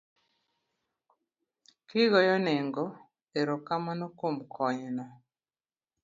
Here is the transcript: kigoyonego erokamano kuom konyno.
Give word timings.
kigoyonego 1.87 2.83
erokamano 3.39 4.05
kuom 4.17 4.35
konyno. 4.53 5.05